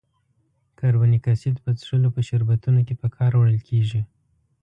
کاربونیک 0.79 1.23
اسید 1.33 1.55
په 1.63 1.69
څښلو 1.79 2.09
په 2.15 2.21
شربتونو 2.27 2.79
کې 2.87 2.93
په 3.01 3.07
کار 3.15 3.31
وړل 3.35 3.59
کیږي. 3.67 4.01